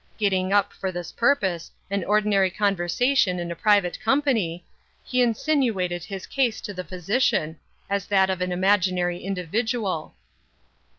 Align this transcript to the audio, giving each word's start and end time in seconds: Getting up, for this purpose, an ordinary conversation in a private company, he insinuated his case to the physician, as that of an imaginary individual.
Getting 0.17 0.51
up, 0.51 0.73
for 0.73 0.91
this 0.91 1.11
purpose, 1.11 1.69
an 1.91 2.03
ordinary 2.05 2.49
conversation 2.49 3.37
in 3.37 3.51
a 3.51 3.55
private 3.55 3.99
company, 3.99 4.65
he 5.03 5.21
insinuated 5.21 6.03
his 6.03 6.25
case 6.25 6.59
to 6.61 6.73
the 6.73 6.83
physician, 6.83 7.59
as 7.87 8.07
that 8.07 8.31
of 8.31 8.41
an 8.41 8.51
imaginary 8.51 9.19
individual. 9.23 10.15